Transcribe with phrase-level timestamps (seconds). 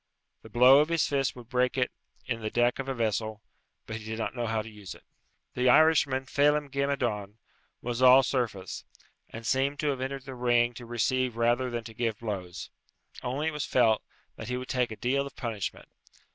[0.41, 3.43] The blow of his fist would break in the deck of a vessel,
[3.85, 5.03] but he did not know how to use it.
[5.53, 7.35] The Irishman, Phelem ghe Madone,
[7.83, 8.83] was all surface,
[9.29, 12.71] and seemed to have entered the ring to receive rather than to give blows.
[13.21, 14.01] Only it was felt
[14.37, 15.87] that he would take a deal of punishment.